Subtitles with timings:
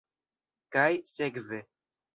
[0.77, 1.65] Kaj sekve.